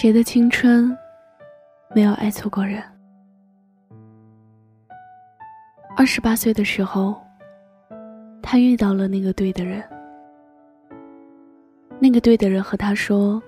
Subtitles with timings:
[0.00, 0.96] 谁的青春
[1.94, 2.82] 没有爱错过人？
[5.94, 7.20] 二十八岁的时候，
[8.42, 9.84] 他遇到了那个对的人。
[11.98, 13.42] 那个对的人和他说：“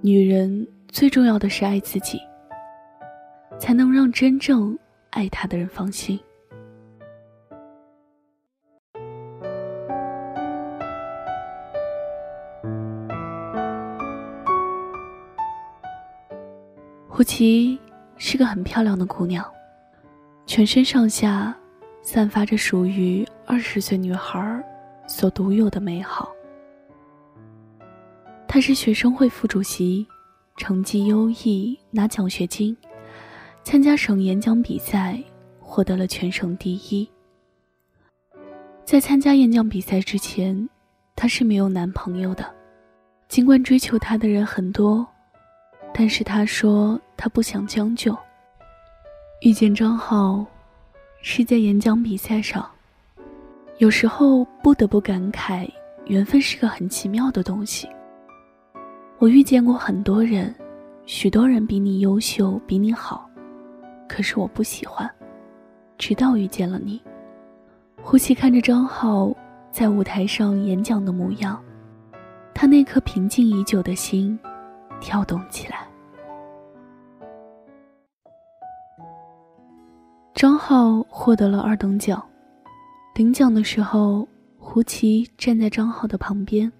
[0.00, 2.18] 女人最重要的是爱自己，
[3.58, 4.74] 才能让真正
[5.10, 6.18] 爱她的人放心。”
[17.20, 17.78] 胡琪
[18.16, 19.44] 是个很漂亮的姑娘，
[20.46, 21.54] 全身上下
[22.00, 24.64] 散发着属于二十岁女孩
[25.06, 26.30] 所独有的美好。
[28.48, 30.06] 她是学生会副主席，
[30.56, 32.74] 成绩优异，拿奖学金，
[33.64, 35.22] 参加省演讲比赛，
[35.60, 37.06] 获得了全省第一。
[38.86, 40.66] 在参加演讲比赛之前，
[41.14, 42.50] 她是没有男朋友的，
[43.28, 45.06] 尽管追求她的人很多。
[45.92, 48.16] 但是他说他不想将就。
[49.42, 50.44] 遇见张浩，
[51.22, 52.68] 是在演讲比赛上。
[53.78, 55.68] 有时候不得不感慨，
[56.06, 57.88] 缘分是个很奇妙的东西。
[59.18, 60.54] 我遇见过很多人，
[61.06, 63.28] 许多人比你优秀，比你好，
[64.08, 65.10] 可是我不喜欢。
[65.96, 67.00] 直到遇见了你。
[68.02, 69.34] 胡琪看着张浩
[69.70, 71.62] 在舞台上演讲的模样，
[72.54, 74.38] 他那颗平静已久的心。
[75.00, 75.86] 跳动起来。
[80.34, 82.22] 张浩获得了二等奖，
[83.14, 84.26] 领奖的时候，
[84.58, 86.70] 胡琪站在张浩的旁边。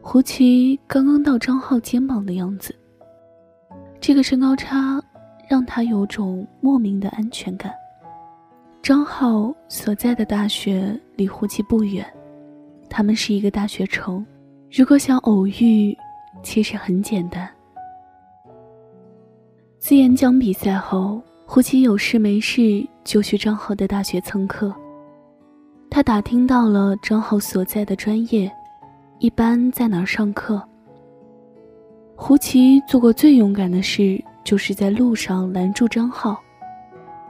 [0.00, 2.74] 胡琪刚刚到张浩肩膀的样子，
[4.00, 5.02] 这个身高差
[5.48, 7.72] 让他有种莫名的安全感。
[8.80, 12.06] 张浩所在的大学离胡琪不远，
[12.88, 14.24] 他们是一个大学城，
[14.70, 15.96] 如果想偶遇。
[16.42, 17.48] 其实很简单。
[19.78, 24.74] 自演讲比赛后，胡琪有事没事就去张浩的大学蹭课。
[25.90, 28.50] 他打听到了张浩所在的专业，
[29.18, 30.62] 一般在哪儿上课。
[32.14, 36.38] 胡琪做过最勇敢的事，就是在路上拦住张浩。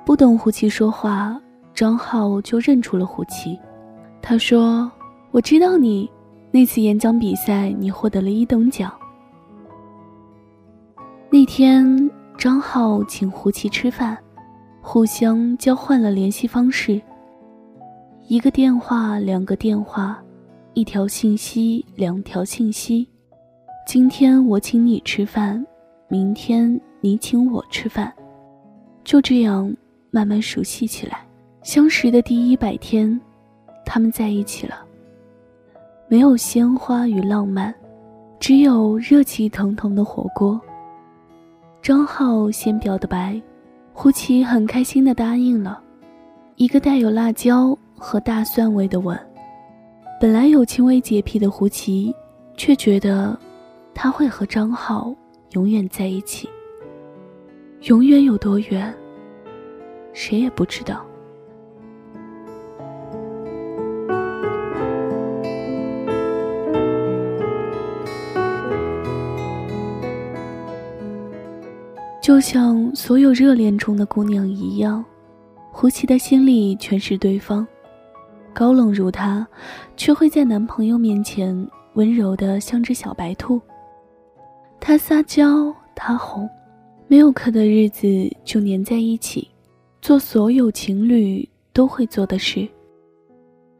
[0.04, 1.38] 不等胡琪说话，
[1.74, 3.58] 张浩就认出了胡琪。
[4.22, 4.90] 他说
[5.30, 6.10] ：“我知道你。”
[6.50, 8.90] 那次演讲比赛，你获得了一等奖。
[11.30, 14.16] 那天，张浩请胡琪吃饭，
[14.80, 17.00] 互相交换了联系方式。
[18.28, 20.18] 一个电话，两个电话，
[20.72, 23.06] 一条信息，两条信息。
[23.86, 25.64] 今天我请你吃饭，
[26.08, 28.10] 明天你请我吃饭，
[29.04, 29.70] 就这样
[30.10, 31.20] 慢慢熟悉起来。
[31.62, 33.20] 相识的第一百天，
[33.84, 34.87] 他们在一起了。
[36.10, 37.74] 没有鲜花与浪漫，
[38.40, 40.58] 只有热气腾腾的火锅。
[41.82, 43.38] 张浩先表的白，
[43.92, 45.82] 胡琪很开心的答应了，
[46.56, 49.18] 一个带有辣椒和大蒜味的吻。
[50.18, 52.14] 本来有轻微洁癖的胡琪，
[52.56, 53.38] 却觉得
[53.94, 55.14] 他会和张浩
[55.52, 56.48] 永远在一起。
[57.82, 58.92] 永远有多远，
[60.14, 61.04] 谁也不知道。
[72.28, 75.02] 就像所有热恋中的姑娘一样，
[75.72, 77.66] 胡琪的心里全是对方。
[78.52, 79.46] 高冷如她，
[79.96, 83.58] 却会在男朋友面前温柔的像只小白兔。
[84.78, 86.46] 他撒娇，他哄，
[87.06, 88.06] 没有课的日子
[88.44, 89.48] 就黏在一起，
[90.02, 92.68] 做所有情侣都会做的事。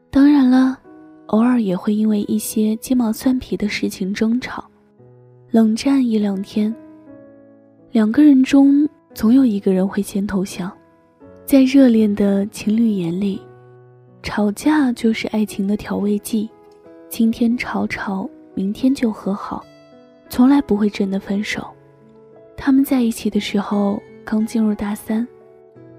[0.09, 0.75] 当然了，
[1.27, 4.65] 偶尔也会因为一些鸡毛蒜皮的事情争吵，
[5.51, 6.75] 冷战一两天。
[7.91, 10.71] 两个人中总有一个人会先投降，
[11.43, 13.41] 在热恋的情侣眼里，
[14.21, 16.47] 吵架就是爱情的调味剂。
[17.09, 19.65] 今天吵吵，明天就和好，
[20.29, 21.67] 从来不会真的分手。
[22.55, 25.27] 他们在一起的时候刚进入大三，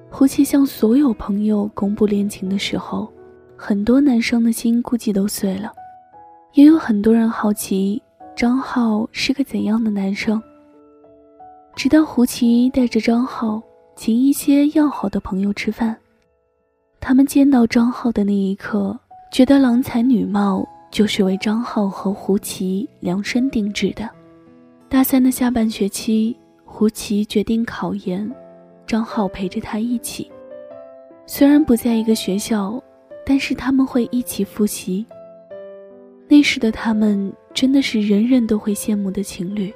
[0.09, 3.13] 胡琪向所有朋友公布恋情的时候，
[3.57, 5.73] 很多男生的心估计都碎了，
[6.53, 8.01] 也有很多人好奇
[8.37, 10.41] 张浩是个怎样的男生。
[11.81, 13.59] 直到胡奇带着张浩
[13.97, 15.97] 请一些要好的朋友吃饭，
[17.01, 18.95] 他们见到张浩的那一刻，
[19.33, 24.07] 觉得郎才女貌就是为张浩和胡奇量身定制的。
[24.91, 26.37] 大三的下半学期，
[26.67, 28.31] 胡奇决定考研，
[28.87, 30.31] 张浩陪着他一起。
[31.25, 32.79] 虽然不在一个学校，
[33.25, 35.07] 但是他们会一起复习。
[36.29, 39.73] 那时的他们真的是人人都会羡慕的情侣。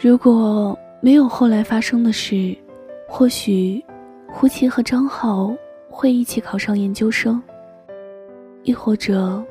[0.00, 2.56] 如果没有后来发生的事，
[3.06, 3.82] 或许
[4.28, 5.54] 胡琪和张浩
[5.88, 7.40] 会一起考上研究生，
[8.64, 9.42] 亦或者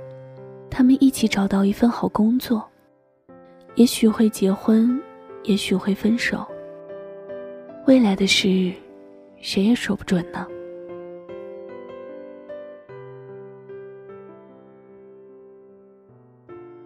[0.70, 2.64] 他们一起找到一份好工作，
[3.76, 5.02] 也许会结婚，
[5.44, 6.46] 也许会分手。
[7.86, 8.74] 未来的事，
[9.40, 10.46] 谁也说不准呢。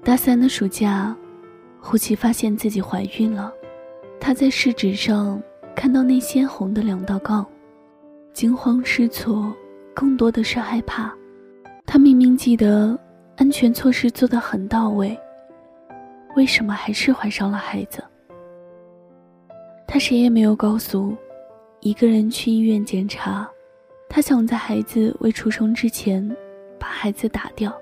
[0.04, 1.16] 大三的暑假。
[1.84, 3.52] 胡琪发现自己怀孕了，
[4.32, 5.44] 他在试纸上
[5.76, 7.46] 看到那鲜红的两道杠，
[8.32, 9.54] 惊慌失措，
[9.94, 11.14] 更多的是害怕。
[11.86, 12.98] 他明明记得
[13.36, 15.20] 安全措施做得很到位，
[16.38, 18.02] 为什么还是怀上了孩子？
[19.86, 21.14] 他谁也没有告诉，
[21.82, 23.46] 一个人去医院检查，
[24.08, 26.26] 他想在孩子未出生之前
[26.80, 27.78] 把孩子打掉。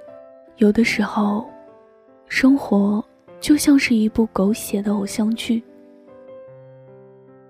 [0.57, 1.48] 有的时候，
[2.28, 3.06] 生活。
[3.40, 5.63] 就像是一部狗血的偶像剧。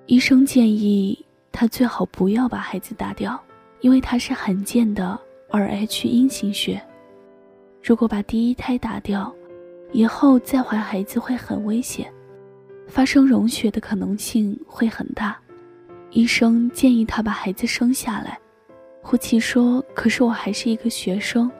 [0.09, 1.15] 医生建议
[1.51, 3.39] 他最好不要把孩子打掉，
[3.81, 5.19] 因为他是罕见的
[5.51, 6.81] Rh 阴性血。
[7.83, 9.31] 如果把第一胎打掉，
[9.91, 12.11] 以后再怀孩子会很危险，
[12.87, 15.39] 发生溶血的可能性会很大。
[16.09, 18.35] 医生建议他把孩子生下来。
[19.03, 21.51] 胡琪说：“可是我还是一个学生。”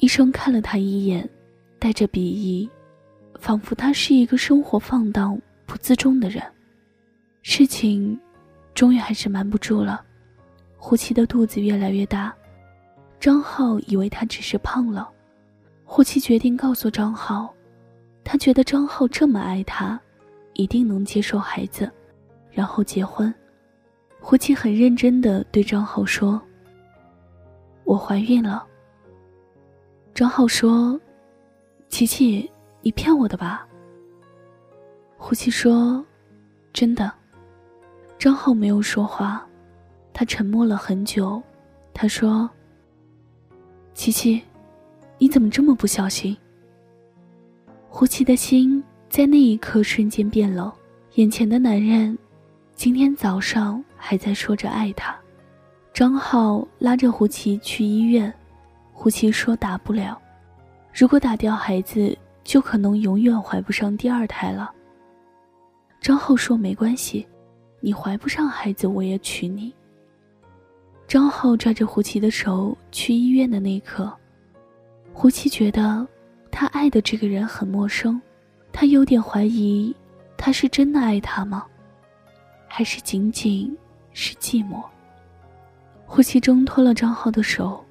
[0.00, 1.28] 医生看了他一眼。
[1.78, 2.68] 带着鄙夷，
[3.38, 6.42] 仿佛他是一个生活放荡、不自重的人。
[7.42, 8.18] 事情
[8.74, 10.04] 终于还是瞒不住了，
[10.76, 12.34] 胡琪的肚子越来越大。
[13.18, 15.08] 张浩以为他只是胖了，
[15.84, 17.52] 胡琪决定告诉张浩，
[18.24, 20.00] 他觉得张浩这么爱他，
[20.54, 21.90] 一定能接受孩子，
[22.50, 23.32] 然后结婚。
[24.20, 26.40] 胡琪很认真的对张浩说
[27.84, 28.66] ：“我怀孕了。”
[30.14, 31.00] 张浩说。
[31.88, 32.48] 琪琪，
[32.82, 33.66] 你骗我的吧？
[35.16, 36.04] 胡琪说
[36.72, 37.12] ：“真的。”
[38.20, 39.42] 张浩没有说话，
[40.12, 41.42] 他沉默了很久。
[41.94, 42.48] 他说
[43.94, 44.42] ：“琪琪，
[45.16, 46.36] 你怎么这么不小心？”
[47.88, 50.70] 胡琪的心在那一刻瞬间变冷。
[51.14, 52.16] 眼前的男人，
[52.74, 55.16] 今天早上还在说着爱他。
[55.94, 58.30] 张浩拉着胡琪去医院，
[58.92, 60.20] 胡琪说：“打不了。”
[60.92, 62.14] 如果打掉孩子，
[62.44, 64.70] 就可能永远怀不上第二胎了。
[66.02, 67.26] 张浩说：“没关系，
[67.80, 69.74] 你怀不上孩子，我也娶你。”
[71.08, 74.12] 张浩抓着胡琪的手去医院的那一刻，
[75.12, 76.06] 胡琪觉得
[76.50, 78.20] 他爱的这个人很陌生，
[78.72, 79.94] 他有点怀疑，
[80.36, 81.66] 他是真的爱他吗？
[82.68, 83.76] 还是仅仅
[84.12, 84.84] 是寂寞？
[86.06, 87.84] 胡琪挣脱了张浩的手，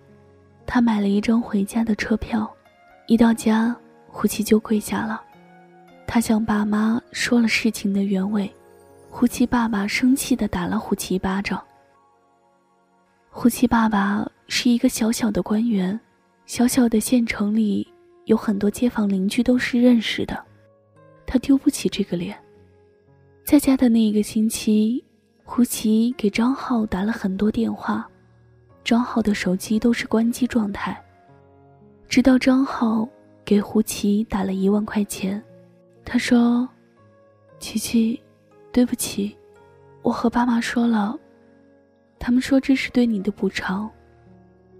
[0.65, 2.49] 他买了一张回家的车票。
[3.07, 3.75] 一到家，
[4.07, 5.21] 胡琪就跪下了。
[6.07, 8.49] 他向爸妈说了事情的原委。
[9.11, 11.61] 胡琪爸爸生气的打了胡琪一巴掌。
[13.29, 15.99] 胡琪爸爸是一个小小的官员，
[16.45, 17.85] 小小的县城里
[18.25, 20.41] 有很多街坊邻居都是认识的，
[21.25, 22.37] 他丢不起这个脸。
[23.43, 25.03] 在家的那一个星期，
[25.43, 28.07] 胡琪给张浩打了很多电话，
[28.83, 30.97] 张浩的手机都是关机状态。
[32.07, 33.07] 直到张浩
[33.43, 35.43] 给胡琪打了一万块钱，
[36.05, 36.67] 他说
[37.59, 38.19] ：“琪琪，
[38.71, 39.35] 对不起，
[40.01, 41.17] 我和爸妈说了，
[42.17, 43.89] 他们说这是对你的补偿，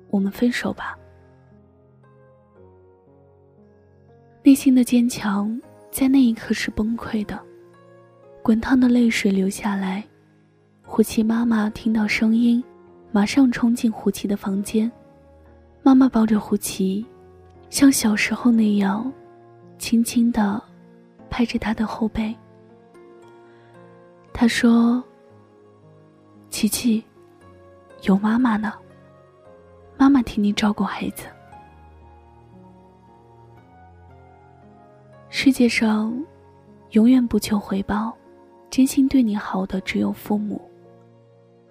[0.10, 0.98] 我们分手吧。”
[4.44, 5.60] 内心的坚强
[5.92, 7.40] 在那一刻是崩溃的，
[8.42, 10.04] 滚烫的泪水流下来。
[10.84, 12.64] 胡琪妈妈听到声音，
[13.12, 14.92] 马上冲进胡琪的房间，
[15.84, 17.06] 妈妈抱着胡琪。
[17.70, 19.12] 像小时候那样，
[19.78, 20.60] 轻轻的
[21.30, 22.36] 拍着他的后背。
[24.40, 25.04] 他说
[26.50, 27.04] ：“琪琪，
[28.04, 28.72] 有妈妈呢，
[29.98, 31.26] 妈妈替你照顾孩子。
[35.28, 36.18] 世界上，
[36.92, 38.16] 永远不求回报，
[38.70, 40.62] 真心对你好的只有父母。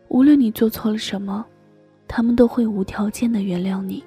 [0.09, 1.43] 无论你做错了什么，
[2.07, 4.05] 他们都会无条件的原谅你。”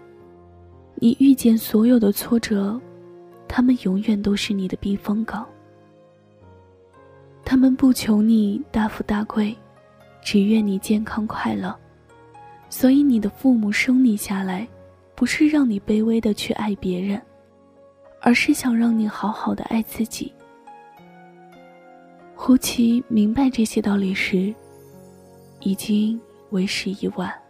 [1.01, 2.79] 你遇见所有的挫折，
[3.47, 5.47] 他们永远都是你的避风港。
[7.51, 9.53] 他们不求你大富大贵，
[10.21, 11.77] 只愿你健康快乐。
[12.69, 14.65] 所以你的父母生你下来，
[15.15, 17.21] 不是让你卑微的去爱别人，
[18.21, 20.31] 而是想让你好好的爱自己。
[22.35, 24.55] 胡奇明白这些道理时，
[25.59, 26.17] 已经
[26.51, 27.40] 为时已晚。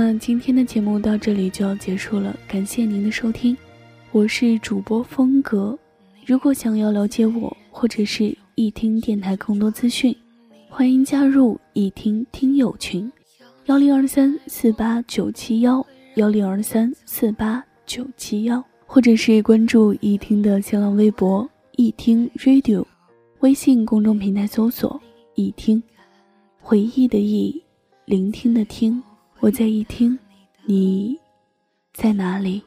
[0.00, 3.54] 么今天的节目到这里就要结束了，感谢您的收听，
[4.12, 5.78] 我是主播风格。
[6.24, 10.16] 如果想要了解我或者是一听电台更多资讯，
[10.70, 13.12] 欢迎加入一听听友群，
[13.66, 22.86] 幺零二三四八九七幺幺零二三四八九七幺，或者是关注一听的新浪微博一听 Radio，
[23.40, 24.98] 微信公众平台搜索
[25.34, 25.82] 一听，
[26.58, 27.62] 回忆的忆，
[28.06, 29.02] 聆听的听。
[29.42, 30.18] 我在一听，
[30.66, 31.18] 你
[31.94, 32.62] 在哪里？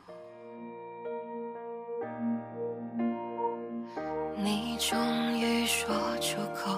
[4.36, 6.76] 你终于说出口，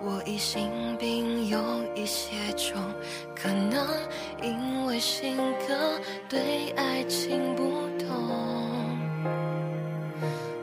[0.00, 1.58] 我疑心病有
[1.94, 2.82] 一些重，
[3.36, 3.86] 可能
[4.42, 5.36] 因为性
[5.68, 7.64] 格对爱情不
[8.02, 8.08] 懂，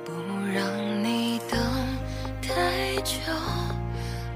[0.03, 0.11] 不
[0.51, 1.59] 让你等
[2.41, 3.13] 太久，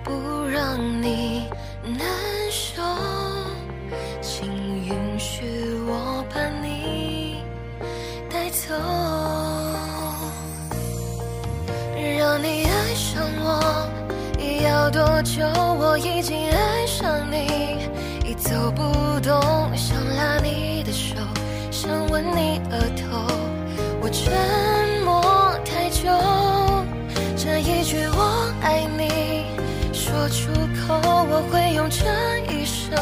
[0.04, 0.12] 不
[0.48, 1.50] 让你
[1.84, 2.00] 难
[14.90, 15.44] 多久？
[15.80, 17.90] 我已经爱上你，
[18.30, 18.82] 已走不
[19.20, 19.42] 动，
[19.76, 21.16] 想拉你的手，
[21.72, 23.26] 想吻你额头。
[24.02, 24.32] 我沉
[25.04, 25.22] 默
[25.66, 26.10] 太久，
[27.36, 29.46] 这一句我爱你
[29.94, 30.52] 说出
[30.88, 30.94] 口，
[31.30, 32.06] 我会用这
[32.54, 32.96] 一生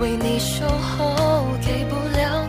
[0.00, 2.48] 为你守候，给不了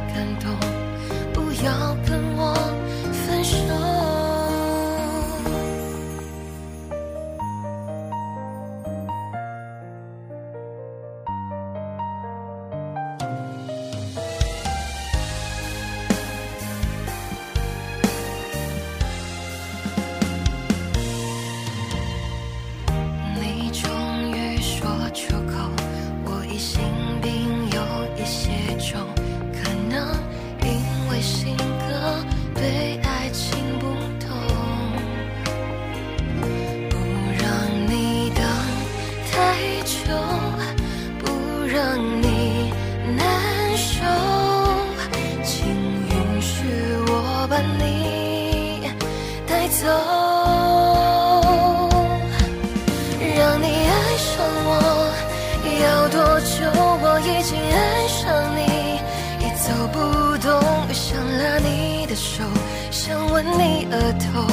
[63.58, 64.44] 你额头。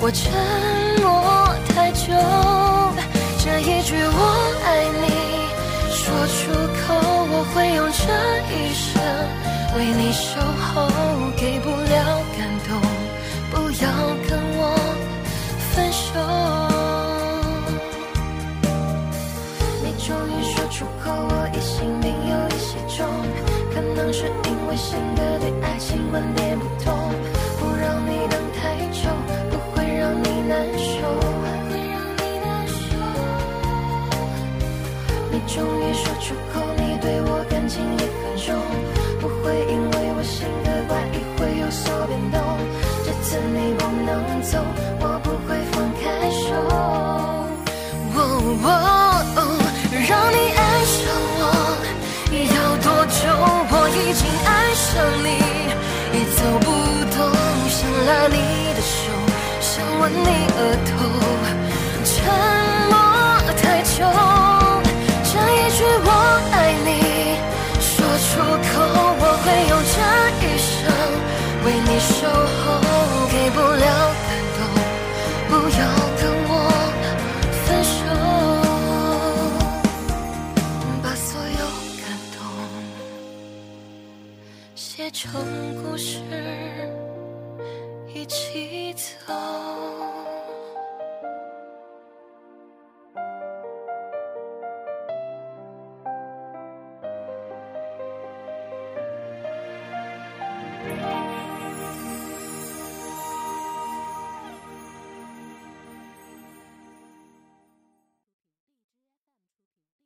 [0.00, 0.32] 我沉
[1.00, 1.06] 默
[1.68, 2.12] 太久，
[3.38, 4.18] 这一句我
[4.64, 4.66] 爱
[5.02, 5.06] 你
[5.90, 6.40] 说出
[6.82, 6.94] 口，
[7.30, 8.02] 我会用这
[8.50, 8.90] 一生
[9.76, 10.90] 为你守候，
[11.36, 12.70] 给不了感动。
[13.52, 13.86] 不要
[14.28, 14.60] 跟我
[15.72, 16.02] 分手。
[19.84, 23.06] 你终于说出口，我疑心病有一些重，
[23.72, 26.22] 可能是因为性格对爱情观
[54.12, 55.38] 已经爱上你
[56.12, 56.66] 已走不
[57.16, 57.32] 动
[57.66, 58.36] 想拉你
[58.74, 59.08] 的手
[59.58, 60.92] 想吻你额头。
[62.04, 62.12] 沉
[62.90, 62.94] 默
[63.56, 64.04] 太久
[65.24, 66.10] 这一句我
[66.52, 67.38] 爱你
[67.80, 68.30] 说出
[68.68, 68.72] 口
[69.18, 69.96] 我会用这
[70.44, 70.70] 一生
[71.64, 72.81] 为你守候。
[85.02, 85.42] 写成
[85.82, 86.20] 故事，
[88.14, 89.32] 一起走。